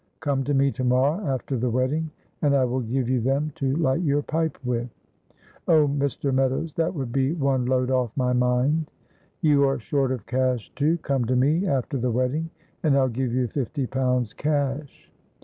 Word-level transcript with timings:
Come 0.19 0.43
to 0.45 0.55
me 0.55 0.71
to 0.71 0.83
morrow, 0.83 1.23
after 1.27 1.57
the 1.59 1.69
wedding, 1.69 2.09
and 2.41 2.55
I 2.55 2.65
will 2.65 2.79
give 2.79 3.07
you 3.07 3.21
them 3.21 3.51
to 3.53 3.75
light 3.75 4.01
your 4.01 4.23
pipe 4.23 4.57
with." 4.65 4.89
"Oh, 5.67 5.87
Mr. 5.87 6.33
Meadows, 6.33 6.73
that 6.73 6.95
would 6.95 7.11
be 7.11 7.33
one 7.33 7.67
load 7.67 7.91
off 7.91 8.09
my 8.17 8.33
mind." 8.33 8.89
"You 9.41 9.63
are 9.65 9.77
short 9.77 10.11
of 10.11 10.25
cash, 10.25 10.71
too; 10.73 10.97
come 11.03 11.25
to 11.25 11.35
me 11.35 11.67
after 11.67 11.99
the 11.99 12.09
wedding, 12.09 12.49
and 12.81 12.97
I'll 12.97 13.09
give 13.09 13.31
you 13.31 13.45
fifty 13.47 13.85
pounds 13.85 14.33
cash." 14.33 15.11